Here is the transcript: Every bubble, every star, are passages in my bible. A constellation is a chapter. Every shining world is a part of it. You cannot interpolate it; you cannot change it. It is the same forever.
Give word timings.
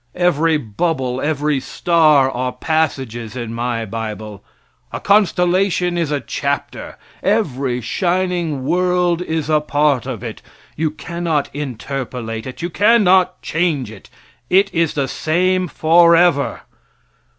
Every 0.15 0.57
bubble, 0.57 1.21
every 1.21 1.59
star, 1.59 2.31
are 2.31 2.53
passages 2.53 3.35
in 3.35 3.53
my 3.53 3.85
bible. 3.85 4.43
A 4.91 4.99
constellation 4.99 5.95
is 5.95 6.09
a 6.09 6.19
chapter. 6.19 6.97
Every 7.21 7.81
shining 7.81 8.63
world 8.65 9.21
is 9.21 9.47
a 9.47 9.59
part 9.61 10.07
of 10.07 10.23
it. 10.23 10.41
You 10.75 10.89
cannot 10.89 11.51
interpolate 11.53 12.47
it; 12.47 12.63
you 12.63 12.71
cannot 12.71 13.43
change 13.43 13.91
it. 13.91 14.09
It 14.49 14.73
is 14.73 14.95
the 14.95 15.07
same 15.07 15.67
forever. 15.67 16.61